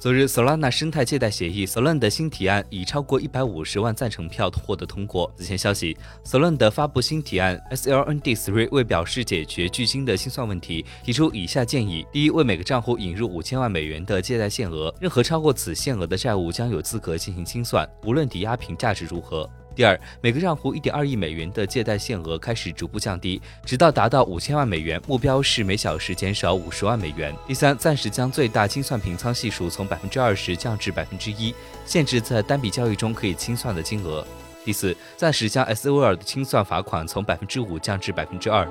[0.00, 5.28] 昨日，Solana 生态借贷协议 Solana 的新提案以超过一百五十万赞成票获得通过。
[5.36, 19.50] 此前消息，Solana 发布新提案 SLND3 为表示解决巨鲸的清算问题，提出以下建议：第一，为每个账户引入五千万美元的借贷限额，任何超过此限额的债务将有资格进行清算，无论抵押品价值如何。
[19.78, 27.32] 第二，每个账户一点二亿美元的借贷限额开始逐步降低，直到达到五千万美元，目标是每小时减少五十万美元。
[27.46, 31.54] 第三，暂时将最大清算平仓系数从百分之二十降至百分之一，
[31.86, 34.26] 限制在单笔交易中可以清算的金额。
[34.64, 38.68] 第四，暂时将 SOL 的清算罚款从百分之五降至百分之二。